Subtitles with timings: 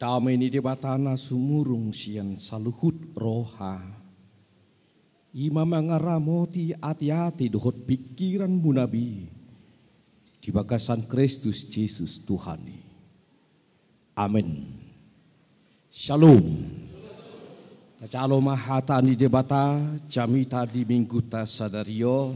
[0.00, 3.84] Damai ni di batana sumurung sian saluhut roha.
[5.36, 9.28] Ima mengaramoti hati-hati dohot pikiran munabi.
[10.40, 12.64] Di bagasan Kristus Yesus Tuhan.
[14.16, 14.72] Amin.
[15.92, 16.48] Shalom.
[18.00, 22.32] Kacalo mahata ni debata jamita di minggu ta sadarion.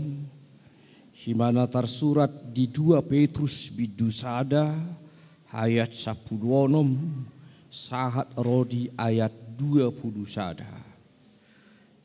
[1.17, 4.69] Himana tersurat di 2 Petrus bidusada
[5.49, 7.34] ayat 10
[7.75, 9.99] sahat rodi ayat 20
[10.31, 10.71] sada.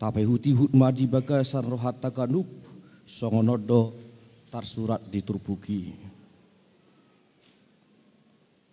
[0.01, 2.49] Tapi huti hut madi bagasan rohat takanup
[3.05, 3.93] songonodo
[4.49, 5.93] tersurat di turpuki.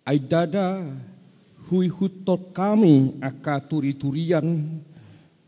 [0.07, 0.81] Aidada
[1.69, 4.81] hui hutot kami aka turi-turian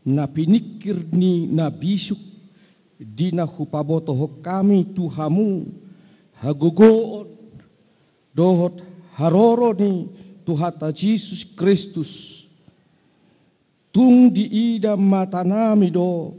[0.04, 2.20] na pinikir ni na bisuk
[3.00, 4.12] dina hupaboto
[4.44, 5.64] kami tuhamu
[6.44, 7.24] hagogoon
[8.36, 8.84] dohot
[9.16, 9.72] haroro
[10.50, 12.42] tuhata Jesus Kristus.
[13.94, 16.34] Tung di ida mata nami do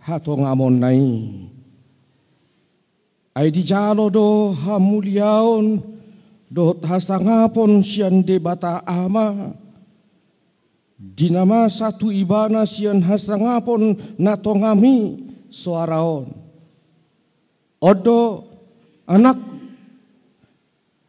[0.00, 1.04] hato ngamon nai.
[3.36, 5.84] Ai di jalo do hamuliaon
[6.48, 9.52] do hasangapon sian debata ama.
[10.96, 16.30] Dinama satu ibana sian hasangapon natongami suaraon
[17.82, 18.46] odo
[19.10, 19.58] anakku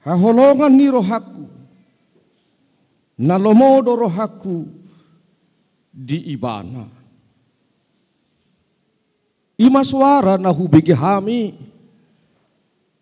[0.02, 1.53] haholongan ni rohaku
[3.18, 4.66] nalomodo rohaku
[5.94, 6.90] di ibana.
[9.58, 11.54] Ima suara na hubigi hami.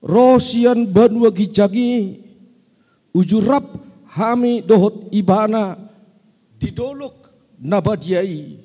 [0.01, 2.19] Rosian banwa gijagi
[3.13, 3.63] ujurap
[4.11, 5.77] hami dohot ibana.
[6.59, 7.15] Didolok
[7.61, 8.59] nabadiai.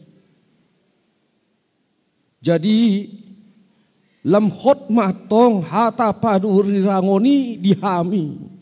[2.43, 3.09] Jadi
[4.27, 8.56] lam hot matong hata paduri rangoni dihami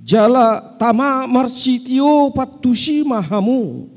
[0.00, 3.88] jala tama marsitio patusi mahamu.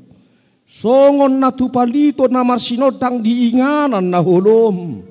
[0.74, 5.06] Songon natu palito na marsinodang diinganan na hulom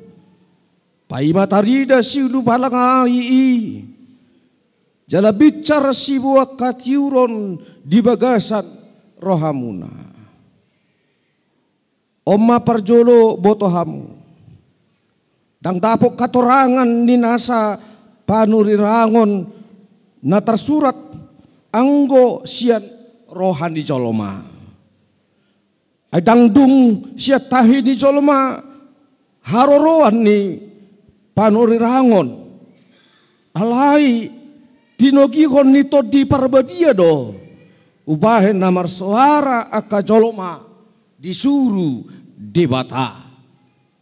[1.08, 3.86] pai matarida si balang ai
[5.08, 8.66] jala bicara si buah katiuron di bagasan
[9.24, 9.88] rohamuna.
[12.28, 14.10] Oma parjolo botohamu
[15.64, 17.80] dang dapok katorangan ni nasa
[18.28, 19.63] panurirangon
[20.24, 20.96] na tersurat
[21.68, 22.82] anggo sian
[23.28, 24.40] rohani joloma.
[26.14, 28.62] Ay dangdung siya tahi di joloma
[29.44, 30.62] haroroan ni
[31.36, 32.46] panurirangon.
[33.54, 34.30] Alai
[34.96, 37.36] tinogihon nito di parbadia do.
[38.04, 40.64] Ubahen namar suara aka joloma
[41.20, 42.06] disuruh
[42.38, 43.26] debata.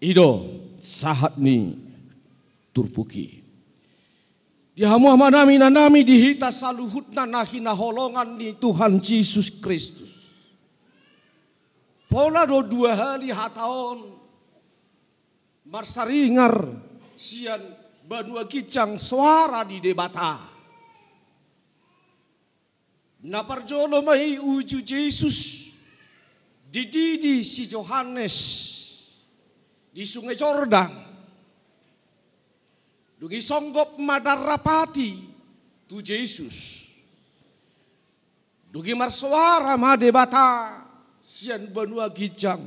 [0.02, 0.46] Ido
[0.82, 1.78] sahat ni
[2.74, 3.41] turpuki.
[4.72, 7.28] Di hamu nami na nami dihita saluhut na
[7.76, 10.12] holongan ni Tuhan Yesus Kristus.
[12.08, 14.04] Pola do dua hari hataon
[15.68, 16.56] marsaringar
[17.16, 17.60] sian
[18.12, 20.36] Banua kicang suara di debata.
[23.24, 25.72] Na parjolo mai uju Yesus
[26.68, 28.36] dididi si Johannes
[29.96, 31.11] di sungai Jordan.
[33.22, 35.14] Dugi songgop madarapati
[35.86, 36.90] tu Yesus.
[38.74, 40.82] Dugi marsuara ma debata
[41.22, 42.66] sian banua gijang.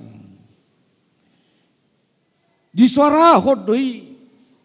[2.70, 4.14] Di suara hodoi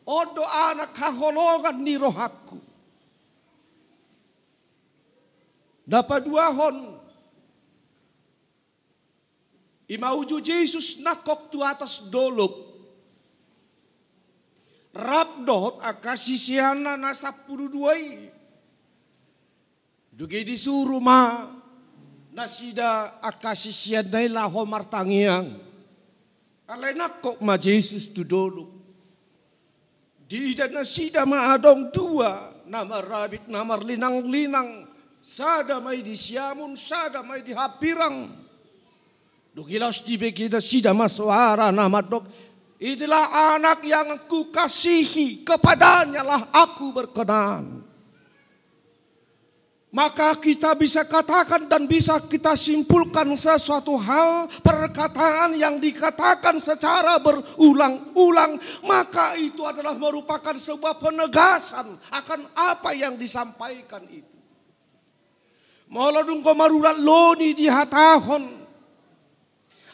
[0.05, 2.61] odo anak kaholongan ni rohaku.
[5.89, 7.01] Dapat dua hon.
[9.89, 12.68] Imauju Jesus nakok tu atas dolok.
[14.89, 18.29] Rabdot akasisiana nasa puru duai.
[20.09, 21.45] Dugi disuruh ma
[22.33, 25.47] nasida akasisiana laho martangiang.
[26.69, 28.69] Alay nakok ma Jesus tu dolok.
[30.29, 34.85] Di dan nasida ma adong dua nama rabit nama linang-linang
[35.19, 38.29] sada may di siamun, sada may di hapirang.
[39.53, 42.25] Dugilas di begida sida maswara nama dok.
[42.79, 47.83] Inilah anak yang aku kasihi, kepadanya lah aku berkenan.
[49.89, 58.61] Maka kita bisa katakan dan bisa kita simpulkan sesuatu hal perkataan yang dikatakan secara berulang-ulang.
[58.85, 64.37] Maka itu adalah merupakan sebuah penegasan akan apa yang disampaikan itu.
[65.89, 68.45] Maladung ko marulat loni di hatahon.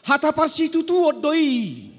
[0.03, 1.94] Hata parsitu tu doi.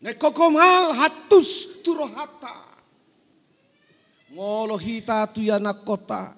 [0.00, 2.72] Ne kokomal hatus turo hata.
[4.32, 6.32] Ngolo hita tu ya kota.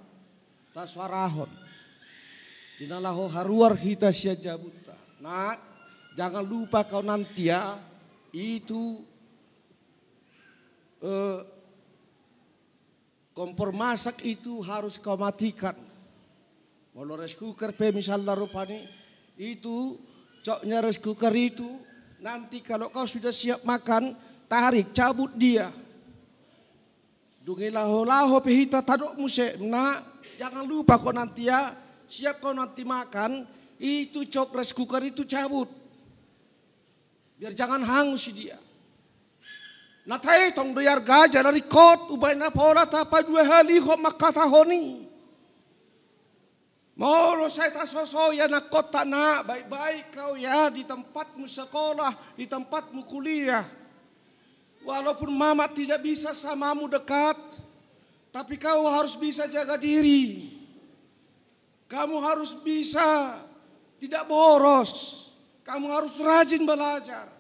[0.73, 1.51] Ta suarahon.
[2.81, 4.97] Dinalaho haruar hita jabuta.
[5.23, 5.59] Nak,
[6.19, 7.79] jangan lupa kau nanti ya.
[8.33, 8.99] Itu
[11.05, 11.39] eh,
[13.37, 15.77] kompor masak itu harus kau matikan
[16.93, 18.77] Walau rice cooker pe misalnya rupanya
[19.41, 19.97] itu
[20.45, 21.65] coknya rice cooker itu
[22.23, 24.15] nanti kalau kau sudah siap makan
[24.47, 25.69] tarik cabut dia.
[27.43, 29.59] Dungi laho-laho pehita tadok muse.
[29.59, 29.99] Nah
[30.39, 31.75] jangan lupa kau nanti ya
[32.07, 33.43] siap kau nanti makan
[33.83, 35.67] itu cok rice cooker itu cabut.
[37.43, 38.55] Biar jangan hangus dia.
[40.07, 40.23] Nah
[40.55, 45.02] tong doyar gajah dari kot ubay na pola tapa dua hali ho makata honi.
[46.93, 52.45] Molo saya tak sosok ya nak kota nak baik-baik kau ya di tempatmu sekolah, di
[52.45, 53.65] tempatmu kuliah.
[54.85, 57.39] Walaupun mama tidak bisa samamu dekat,
[58.29, 60.53] tapi kau harus bisa jaga diri.
[61.89, 63.37] Kamu harus bisa
[63.97, 65.21] tidak boros.
[65.63, 67.31] Kamu harus rajin belajar.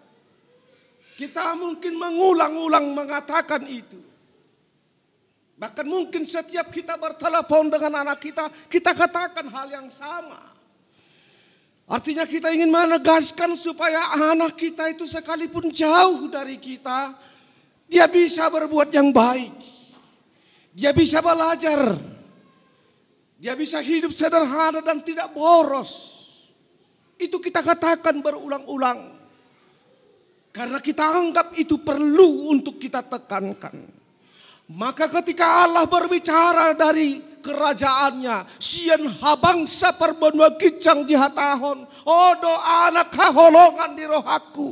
[1.18, 4.12] Kita mungkin mengulang-ulang mengatakan itu.
[5.62, 10.42] Bahkan mungkin setiap kita bertelepon dengan anak kita, kita katakan hal yang sama.
[11.87, 17.14] Artinya kita ingin menegaskan supaya anak kita itu sekalipun jauh dari kita,
[17.87, 19.54] dia bisa berbuat yang baik.
[20.75, 21.95] Dia bisa belajar.
[23.38, 26.19] Dia bisa hidup sederhana dan tidak boros.
[27.14, 29.14] Itu kita katakan berulang-ulang.
[30.50, 34.01] Karena kita anggap itu perlu untuk kita tekankan.
[34.71, 42.54] Maka ketika Allah berbicara dari kerajaannya, sian habangsa perbenua kicang di hatahon, odo
[42.87, 44.71] anak haholongan di rohaku,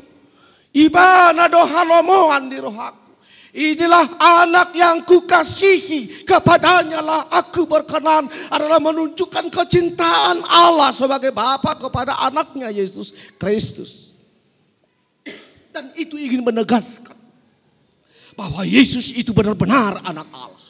[0.71, 3.11] ibana do halomongan di rohaku.
[3.51, 4.07] Inilah
[4.47, 12.71] anak yang kukasihi kepadanya lah aku berkenan adalah menunjukkan kecintaan Allah sebagai Bapa kepada anaknya
[12.71, 14.15] Yesus Kristus.
[15.75, 17.20] Dan itu ingin menegaskan
[18.41, 20.65] bahwa Yesus itu benar-benar anak Allah.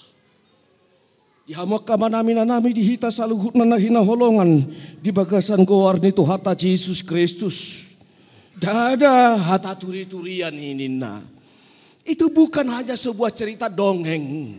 [1.47, 4.67] Ihamaka manami nami dihita saluhut na hina holongan
[4.99, 7.87] di bagasan goar nito hata Yesus Kristus.
[8.59, 11.23] Dada hata turi-turian ini na.
[12.03, 14.59] Itu bukan hanya sebuah cerita dongeng.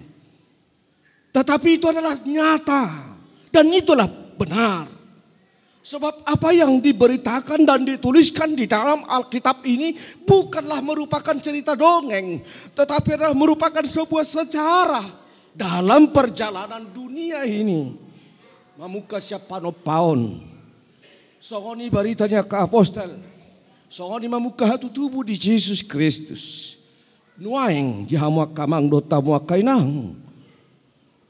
[1.35, 3.11] Tetapi itu adalah nyata.
[3.51, 4.90] Dan itulah benar.
[5.81, 12.45] Sebab apa yang diberitakan dan dituliskan di dalam Alkitab ini bukanlah merupakan cerita dongeng,
[12.77, 15.07] tetapi adalah merupakan sebuah sejarah
[15.57, 17.97] dalam perjalanan dunia ini.
[18.77, 20.37] Mamuka siapa paon.
[21.41, 23.09] Songoni beritanya ke apostel.
[23.89, 26.77] Songoni mamuka hatu tubuh di Yesus Kristus.
[27.41, 29.41] Nuaing di hamwa kamang dota mua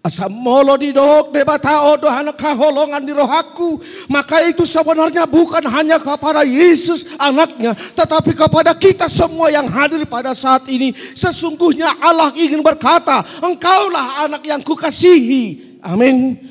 [0.01, 0.08] kainang.
[0.08, 3.77] Asam molo di dok debata odo anak kaholongan di rohaku.
[4.10, 7.75] Maka itu sebenarnya bukan hanya kepada Yesus anaknya.
[7.75, 10.93] Tetapi kepada kita semua yang hadir pada saat ini.
[10.93, 13.22] Sesungguhnya Allah ingin berkata.
[13.46, 15.77] Engkaulah anak yang kukasihi.
[15.81, 16.50] Amin.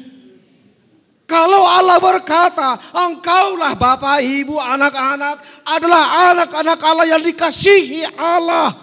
[1.31, 8.75] Kalau Allah berkata, engkaulah bapak, ibu, anak-anak adalah anak-anak Allah yang dikasihi Allah.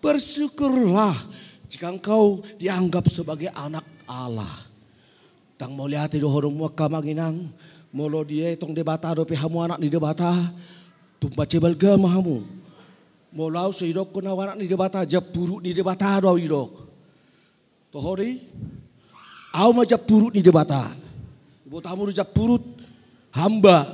[0.00, 1.12] Bersyukurlah
[1.68, 4.52] jika engkau dianggap sebagai anak Allah.
[5.56, 7.48] Tang mau lihat itu horong muka manginang.
[7.92, 10.32] Molo dia tong debata do hamu anak ni debata.
[11.20, 12.44] Tumba cebal gama hamu.
[13.32, 15.04] Molau seidok kuna anak ni debata.
[15.04, 16.72] Japuru ni debata do idok.
[17.92, 18.40] Tohori.
[19.52, 20.88] Au ma japuru ni debata.
[21.68, 22.64] Ibu tamu japurut.
[23.32, 23.86] Hamba.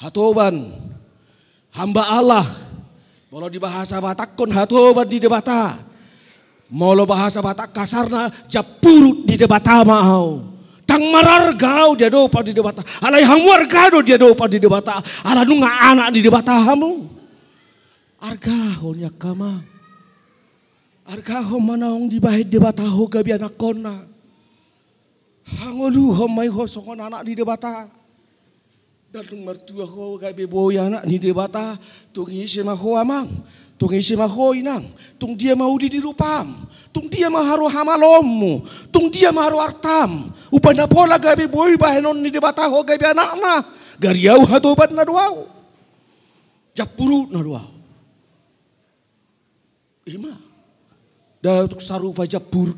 [0.00, 0.72] Hatoban.
[1.72, 2.46] Hamba Allah.
[3.32, 5.74] Molo di bahasa Batak kon hatoban di debata.
[6.72, 10.54] Molo bahasa Batak kasarna japurut di debata mau.
[10.84, 12.84] Tang marargau dia dopa di debata.
[13.00, 15.00] Alai hamwargado dia dopa di debata.
[15.24, 17.08] Ala nunga anak di debata hamu.
[18.20, 19.64] Argaho nya kama.
[21.08, 24.04] Argaho manaong di bahid debata ho gabi anak kona.
[25.44, 27.88] Hangolu ho mai ho sokon anak di debata.
[29.08, 31.80] Dan mertua ho gabi boya anak di debata.
[32.12, 33.28] Tungi sema ho amang.
[33.74, 34.86] Tung isi mahoi nang,
[35.18, 36.46] tung dia mau di dirupam,
[36.94, 38.62] tung dia maharu hamalomu,
[38.94, 40.30] tung dia maharu artam.
[40.54, 43.54] Upanda pola gabi boy bahenon ni debata ho gabi anak na,
[43.98, 45.50] gariau hatoban na duau.
[46.74, 47.70] Japuru na duau.
[50.06, 50.38] Ima.
[51.42, 52.72] Dah saru pa japur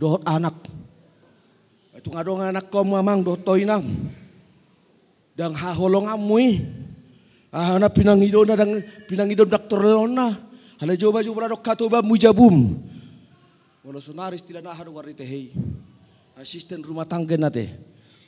[0.00, 0.54] dohot anak.
[1.92, 3.84] Itu ngadong anak kau mamang dotoy nang.
[5.36, 6.62] Dan haholong amui.
[7.48, 8.76] Ah, na pinangido na dang
[9.08, 10.36] pinangido doktor na.
[10.78, 12.76] Hala joba joba dok katoba mujabum.
[13.80, 15.56] Wala sunaris tila na hanu warite hei.
[16.36, 17.72] Asisten rumah tangga nate.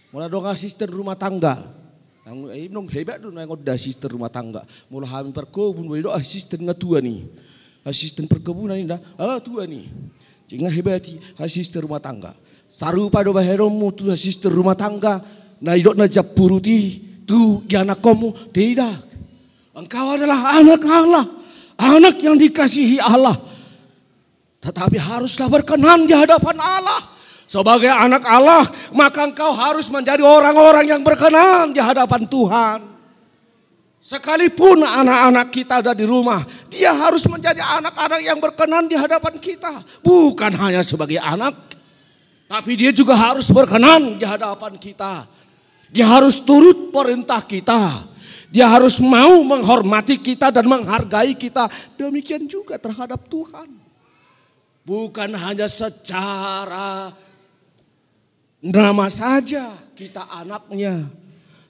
[0.08, 1.68] Mula dong asisten rumah tangga.
[2.24, 4.64] Ang ay nong hebat dun ang oda asisten rumah tangga.
[4.88, 7.28] Mula hamin perkebun wala do asisten ngatua ni.
[7.84, 8.98] Asisten perkebunan ni dah.
[9.20, 9.84] Ah tua ni.
[10.48, 12.32] Jinga hebati asisten rumah tangga.
[12.72, 15.20] Sarupa do baheromu tu asisten rumah tangga.
[15.60, 19.09] Na idok na japuruti tu anak kamu tidak.
[19.80, 21.24] Engkau adalah anak Allah.
[21.80, 23.40] Anak yang dikasihi Allah.
[24.60, 27.00] Tetapi haruslah berkenan di hadapan Allah.
[27.48, 28.62] Sebagai anak Allah,
[28.94, 32.78] maka engkau harus menjadi orang-orang yang berkenan di hadapan Tuhan.
[34.00, 39.82] Sekalipun anak-anak kita ada di rumah, dia harus menjadi anak-anak yang berkenan di hadapan kita.
[40.04, 41.56] Bukan hanya sebagai anak,
[42.46, 45.26] tapi dia juga harus berkenan di hadapan kita.
[45.90, 48.09] Dia harus turut perintah kita.
[48.50, 51.70] Dia harus mau menghormati kita dan menghargai kita.
[51.94, 53.70] Demikian juga terhadap Tuhan.
[54.82, 57.14] Bukan hanya secara
[58.58, 61.06] nama saja kita anaknya.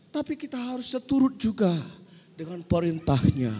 [0.09, 1.77] Tapi kita harus seturut juga
[2.33, 3.53] dengan perintahnya.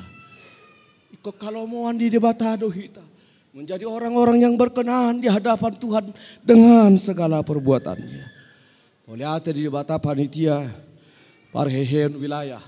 [1.13, 3.05] Iko kalau mau di debatado kita.
[3.53, 6.05] Menjadi orang-orang yang berkenan di hadapan Tuhan
[6.41, 8.25] dengan segala perbuatannya.
[9.11, 10.71] Oleh di debata panitia
[11.51, 12.63] parhehen wilayah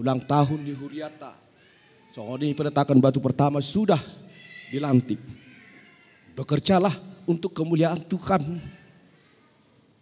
[0.00, 1.36] ulang tahun di Huriata.
[2.16, 4.00] Soalnya peletakan batu pertama sudah
[4.72, 5.20] dilantik.
[6.32, 6.96] Bekerjalah
[7.28, 8.58] untuk kemuliaan Tuhan.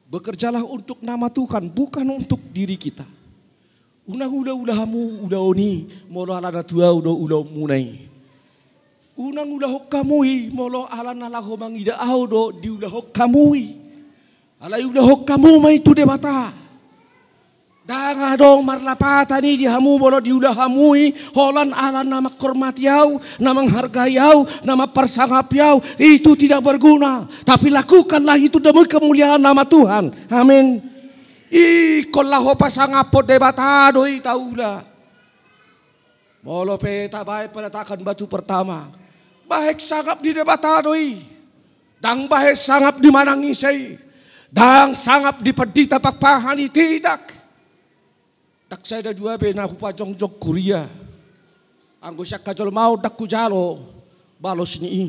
[0.08, 3.04] Bekerjalah untuk nama Tuhan, bukan untuk diri kita.
[4.08, 8.08] Unang udah ulahamu udah oni, molo ala tua udah udah munai.
[9.20, 13.76] Unang udah hokamui, molo ala nala homang ida au do di udah hokamui.
[14.64, 16.67] Ala udah hokamu mai tu debata.
[17.88, 24.84] Danga dong marlapata ni dihamu bolo diulah hamui holan ala nama kormatiau, nama hargayau, nama
[24.84, 27.24] persangapiau itu tidak berguna.
[27.48, 30.12] Tapi lakukanlah itu demi kemuliaan nama Tuhan.
[30.28, 30.84] Amin.
[31.48, 34.84] I kolah pasangapo debatado itaula.
[36.44, 38.92] Molo peta baik peletakan batu pertama.
[39.48, 40.92] Baik sangap di debatado
[41.96, 43.96] Dang baik sangap di manangisai.
[44.52, 47.37] Dang sangap di pedita pakpahani tidak.
[48.68, 50.84] Tak saya ada dua bena hupa jong jong kuria.
[52.04, 53.80] Anggo siya kajol mau dak kujalo
[54.36, 55.08] balos ni.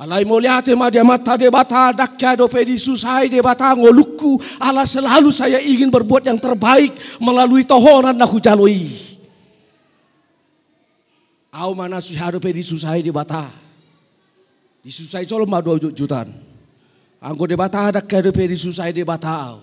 [0.00, 4.40] Alai mo lihat ma dia mata de bata dak do pedi susai de bata ngoluku
[4.56, 8.88] ala selalu saya ingin berbuat yang terbaik melalui tohonan na hujaloi.
[11.52, 13.52] Au mana suhado pedi susai de bata.
[14.80, 16.32] Disusai colo ma dua jutaan.
[17.20, 19.60] Anggo de bata dak do pedi susai de bata.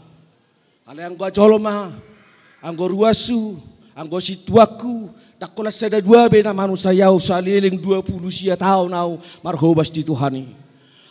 [0.85, 1.89] Alai anggo colo ma
[2.61, 3.57] anggo ruasu,
[3.93, 9.89] anggo situaku, dakola sada dua bena manusia yau saliling dua puluh sia tahun au marhobas
[9.89, 10.67] di Tuhani.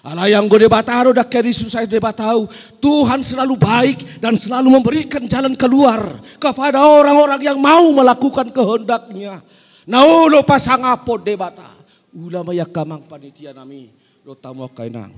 [0.07, 2.47] Ala yang gue debataro dah kini susah debatau.
[2.79, 5.99] Tuhan selalu baik dan selalu memberikan jalan keluar
[6.39, 9.43] kepada orang-orang yang mau melakukan kehendaknya.
[9.83, 11.67] Naulo pasang apa debata.
[12.15, 13.91] Ulama ya kamang panitia nami.
[14.23, 15.11] Lo tamu kainang.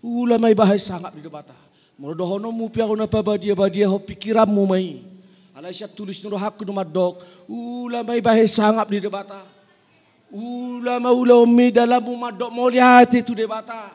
[0.00, 1.52] Ulama bahaya sangat di debata.
[2.00, 5.11] Morodohono mu piako na pabadia badia ho pikiranmu mai.
[5.52, 7.20] Ala siya tulis nuro haku no madok.
[7.44, 9.44] Ulama bahaya sangat di debata.
[10.32, 13.92] Ulama ulama dalam madok molihat itu debata.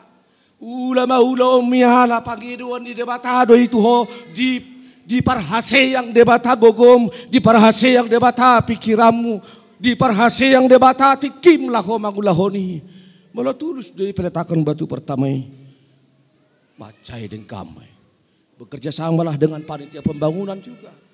[0.62, 4.62] Ulama ulama mihala Panginoon di debatado itu ho di
[5.08, 9.40] di parhase yang debata gogom, di parhase yang debata pikiranmu,
[9.80, 12.84] di parhase yang debata tikim laho mangulahoni.
[13.34, 15.30] Malah tulus dari peletakan batu pertama
[16.78, 17.90] Macai dan kamai.
[18.54, 21.07] Bekerja samalah dengan panitia pembangunan juga.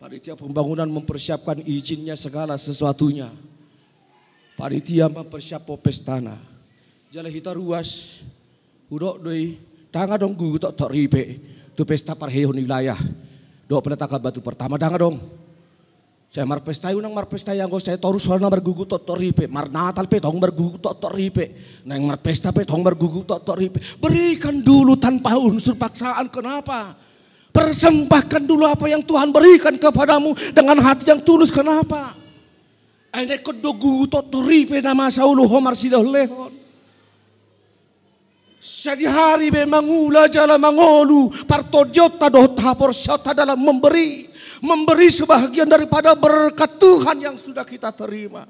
[0.00, 3.28] Panitia pembangunan mempersiapkan izinnya segala sesuatunya.
[4.56, 6.40] Panitia mempersiapkan pestana.
[7.12, 8.24] Jalan kita ruas,
[8.90, 9.54] Udok doi
[9.94, 11.38] tanga dong gugu tok tok ripe.
[11.78, 12.98] Tu pesta parheo wilayah.
[13.70, 15.22] Do penetakan batu pertama danga dong.
[16.30, 19.46] Saya mar pesta unang mar pesta yang saya torus soal mar gugu tok tok ripe.
[19.46, 21.54] Mar natal pe tong mar gugu tok tok ripe.
[21.86, 23.78] Nang mar pesta pe tong mar gugu tok tok ripe.
[24.02, 26.26] Berikan dulu tanpa unsur paksaan.
[26.32, 26.98] Kenapa?
[27.50, 31.50] Persembahkan dulu apa yang Tuhan berikan kepadamu dengan hati yang tulus.
[31.50, 32.14] Kenapa?
[33.10, 36.54] Ane kedogu tok tok ripe nama saulu homar sidah lehon.
[38.60, 44.28] Sadi hari be mangula jala mangolu partodiota do tapor syata dalam memberi
[44.60, 48.46] memberi sebahagian daripada berkat Tuhan yang sudah kita terima.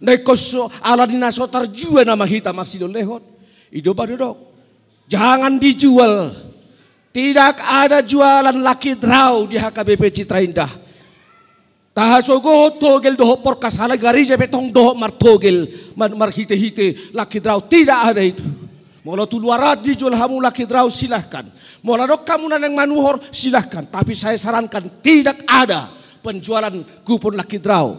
[0.00, 3.22] Nekoso ala dinaso terjual nama kita maksido lehot.
[3.70, 4.36] Ido dok.
[5.06, 6.49] Jangan dijual.
[7.10, 10.70] Tidak ada jualan laki draw di HKBP Citra Indah.
[11.90, 15.66] Tahasogo togel doho porkasala garija betong doho martogel
[15.98, 18.46] man marhite hite laki draw tidak ada itu.
[19.02, 21.42] Mula tu luar di jual hamu laki draw silahkan.
[21.82, 23.82] Mula dok kamu yang manuhor silahkan.
[23.90, 25.90] Tapi saya sarankan tidak ada
[26.22, 26.70] penjualan
[27.02, 27.90] kupon laki draw.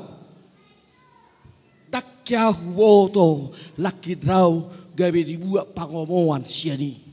[1.92, 7.11] Dakya woto laki draw gawe dibuat pangomongan siani.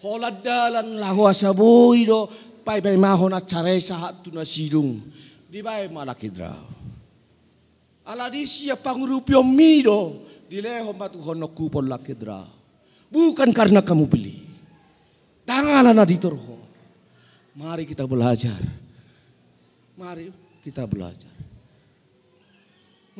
[0.00, 2.24] Holad dalan lahwa saboy do
[2.64, 4.96] pai pai mahon at caray sa hatu na silung.
[5.50, 6.64] Di ba malaki draw.
[8.08, 10.24] Ala di siya pangurupyo mido.
[10.48, 12.48] Dileho matuhon no kupon laki draw.
[13.12, 14.34] Bukan karena kamu beli.
[15.44, 16.58] Tanganlah ditorho.
[17.54, 18.58] Mari kita belajar.
[19.98, 20.32] Mari
[20.64, 21.34] kita belajar.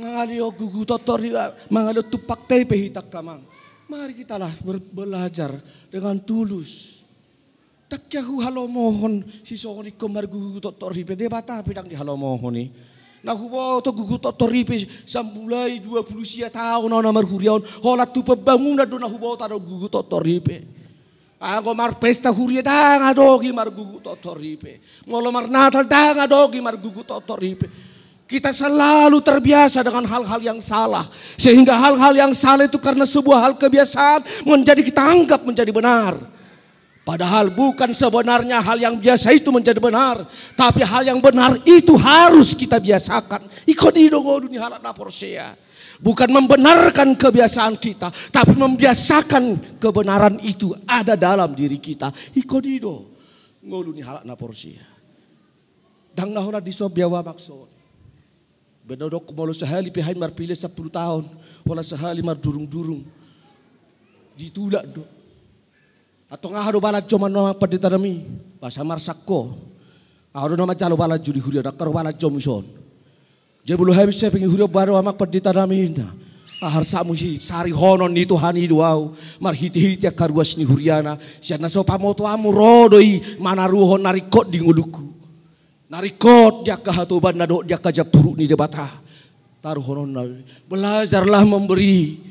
[0.01, 1.35] Mangalio gugu totori,
[1.69, 3.45] mangalio tupak tepe hitak kamang.
[3.91, 4.55] Mari kita lah
[4.95, 5.51] belajar
[5.91, 7.03] dengan tulus.
[7.91, 12.55] Tak jahu halo mohon si songoni kemar gugu totori pede bata pedang di halo mohon
[12.55, 12.71] ni.
[13.27, 18.87] Na hubo to gugu totoripe samulai 20 sia tahun na namar hurion hola tu pembangunan
[18.87, 20.63] do na hubo taro gugu totoripe.
[21.43, 24.79] Ako mar pesta huria danga dogi mar gugu totoripe.
[25.03, 27.90] Ngolo mar natal danga dogi mar gugu totoripe.
[28.31, 31.03] Kita selalu terbiasa dengan hal-hal yang salah.
[31.35, 36.15] Sehingga hal-hal yang salah itu karena sebuah hal kebiasaan menjadi kita anggap menjadi benar.
[37.03, 40.23] Padahal bukan sebenarnya hal yang biasa itu menjadi benar.
[40.55, 43.51] Tapi hal yang benar itu harus kita biasakan.
[45.99, 48.15] Bukan membenarkan kebiasaan kita.
[48.31, 52.15] Tapi membiasakan kebenaran itu ada dalam diri kita.
[52.39, 53.11] Ikut ido.
[53.67, 54.23] Ngoluni halat
[54.55, 54.87] saya.
[56.15, 57.80] Dang nahora di biawa maksud.
[58.91, 61.23] Bedodok molo sehali pihain mar pilih 10 tahun.
[61.63, 63.07] Wala sehali mar durung-durung.
[64.35, 65.07] Ditulak dok.
[66.27, 68.27] Atau ngah hado balat cuma nama pendeta nami
[68.59, 69.55] bahasa marsakko.
[70.35, 72.67] Hado nama calo balat juri huria dakar balat jomison.
[73.63, 76.11] Jadi bulu habis saya pengen huria baru amak pendeta inda.
[76.59, 78.83] Ahar samu si sari honon ni Tuhan itu.
[79.39, 81.15] Mar hiti hiti karuas ni huriana.
[81.39, 85.10] Siana so pamoto amu rodoi mana ruho narikot di nguluku.
[85.91, 88.87] Narikot jaka hatoban nado jaka japuru ni debata.
[89.59, 92.23] Taruh honon Belajarlah memberi.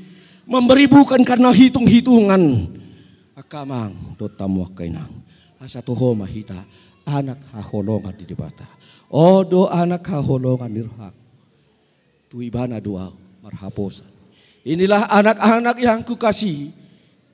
[0.50, 2.74] Memberi bukan karena hitung-hitungan.
[3.38, 3.93] Akamang
[4.36, 5.19] tamu kainang
[5.60, 6.56] asa toho mahita
[7.04, 8.65] anak haholongan di debata
[9.12, 11.15] odo anak haholongan nirhak
[12.32, 13.12] tu ibana doa
[13.43, 14.08] marhaposan
[14.63, 16.72] inilah anak-anak yang kukasih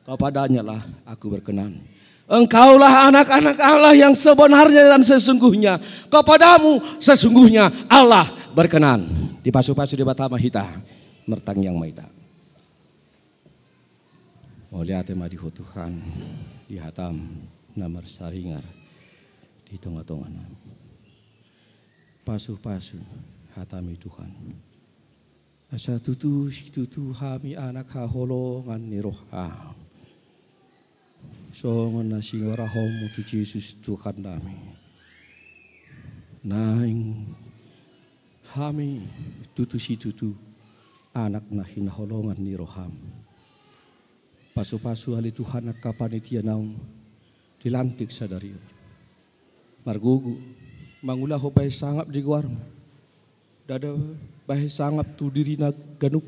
[0.01, 1.77] kepadanya lah aku berkenan
[2.25, 5.77] Engkaulah anak-anak Allah yang sebenarnya dan sesungguhnya.
[6.09, 8.25] Kepadamu sesungguhnya Allah
[8.57, 9.05] berkenan.
[9.45, 10.65] Di pasu-pasu di Batama Hita.
[11.29, 12.09] Mertang yang maita.
[14.73, 16.01] Oleh atema di Tuhan
[16.65, 17.45] di hatam
[17.77, 18.65] namar saringar
[19.69, 20.31] di tengah-tengah
[22.25, 22.97] pasu-pasu
[23.53, 24.31] hatami Tuhan
[25.69, 29.75] asa tutu si tutu hami anak ha holongan ni roha
[31.55, 34.59] Songon na singwarahom tu Jesus Tuhan kami.
[36.43, 37.31] Naing
[38.51, 39.07] kami
[39.55, 40.35] tutu si tutu
[41.15, 42.91] anak na hinaholongan ni Roham.
[44.51, 46.75] Pasu-pasu hali Tuhan nak kapanitia naung
[47.63, 48.51] dilantik sa dari.
[49.87, 50.35] Margugu
[50.99, 52.43] mangulah ho bahay sangap di guar.
[53.63, 53.95] Dada
[54.43, 56.27] bahay sangap tu diri na ganuk.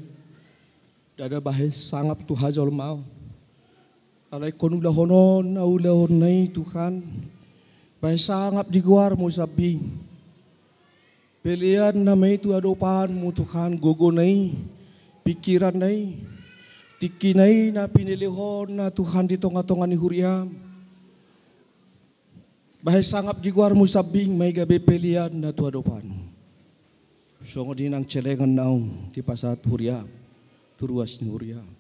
[1.20, 3.17] Dada bahay sangap tu hajol mau.
[4.28, 7.00] Alay konulah honon na ulahon na Tuhan.
[8.04, 9.80] Bahay sangap di guar mo sabi.
[11.40, 14.52] Pilihan na may itu adopan mo Tuhan gogonay.
[15.24, 16.20] Pikiran nay.
[17.00, 20.52] Tikinay na pinilihon na Tuhan di tonga-tonga ni Huriam.
[22.84, 26.04] Bahay sangap jiguar mo sabing may gabi pilihan na tuadopan.
[27.48, 30.10] So nga din ang tselengan naong di pasat Huriam.
[30.76, 31.77] Turuas ni Huriam.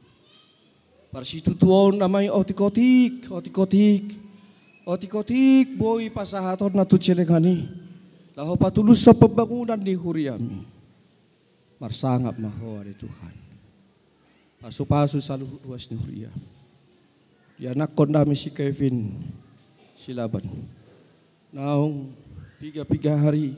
[1.07, 4.27] Parsitu tuon na may otikotik, otikotik.
[4.87, 7.67] Otikotik boy pasahaton na tu tselengan ni.
[8.37, 10.63] Laho patulus sa pembangunan ni Huriam.
[11.75, 13.35] Marsangap maho ni Tuhan.
[14.63, 16.31] Paso-paso sa luwas ni Huria.
[17.57, 19.11] Yan nakon namin si Kevin
[19.97, 20.45] Silaban.
[21.49, 22.13] Naong
[22.61, 23.57] piga-piga hari.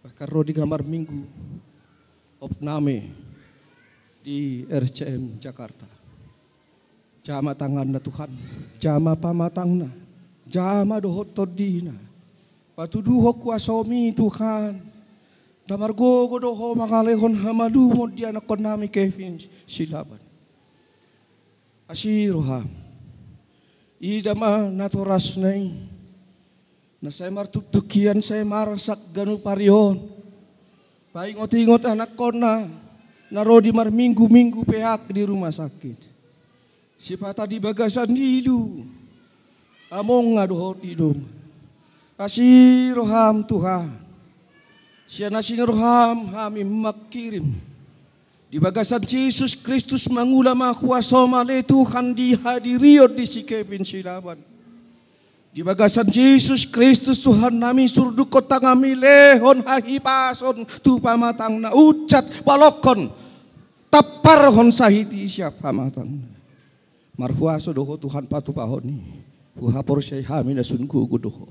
[0.00, 1.26] Pakaro di kamar minggu.
[2.38, 3.10] Op name
[4.22, 5.97] di RCM Jakarta.
[7.28, 8.32] Jama tangan na Tuhan.
[8.80, 9.92] Jama pamatang na.
[10.48, 11.92] Jama dohot todina.
[12.72, 14.80] Patuduho kuasomi Tuhan.
[15.68, 19.36] Damargo ko do ho makalehon hamadu mo dia na kon nami Kevin
[19.68, 20.16] silaban.
[21.84, 22.64] Asiro ha.
[24.00, 25.76] Ida ma naturas nay.
[26.96, 30.00] Na saya martuktukian saya marasak ganu parion.
[31.12, 32.64] Paing ingot anak kon na.
[33.28, 36.07] Mar minggu-minggu pehak di rumah sakit.
[36.98, 38.82] Si pata di bagasan dilu.
[39.88, 41.16] Among ngadohot idum.
[42.18, 43.88] Asiro ham Tuhan.
[45.08, 47.56] Siya na sinurham kami makirim.
[48.48, 54.40] Di bagasan Jesus Kristus mangulam aku asomale Tuhan di hadiriot di si Kevin Silaban.
[55.52, 62.44] Di bagasan Jesus Kristus Tuhan nami surdu kota ngami lehon hahipason tu pamatang na ucat
[62.44, 63.08] balokon
[63.88, 66.37] tapar hon sahiti siap pamatang.
[67.18, 69.02] Marhuaso doho Tuhan patu pahoni.
[69.58, 71.50] Puhapor syai hamina sunku gudoho.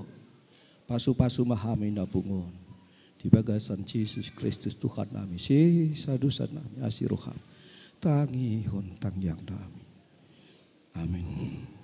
[0.88, 2.48] Pasu-pasu mahami na bungon.
[3.20, 7.36] Di bagasan Yesus Kristus Tuhan kami si sadusan nami asiroham
[8.00, 9.84] tangi hontang yang nami.
[10.96, 11.77] Amin